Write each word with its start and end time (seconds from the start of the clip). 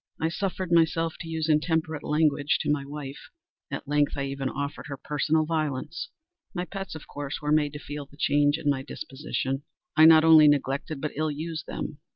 I 0.19 0.29
suffered 0.29 0.71
myself 0.71 1.13
to 1.19 1.27
use 1.29 1.47
intemperate 1.47 2.01
language 2.03 2.57
to 2.61 2.71
my 2.71 2.83
wife. 2.83 3.29
At 3.69 3.87
length, 3.87 4.13
I 4.17 4.25
even 4.25 4.49
offered 4.49 4.87
her 4.87 4.97
personal 4.97 5.45
violence. 5.45 6.09
My 6.55 6.65
pets, 6.65 6.95
of 6.95 7.05
course, 7.05 7.39
were 7.39 7.51
made 7.51 7.73
to 7.73 7.79
feel 7.79 8.07
the 8.07 8.17
change 8.17 8.57
in 8.57 8.67
my 8.67 8.81
disposition. 8.81 9.61
I 9.95 10.05
not 10.05 10.23
only 10.23 10.47
neglected, 10.47 11.01
but 11.01 11.11
ill 11.15 11.29
used 11.29 11.67
them. 11.67 11.99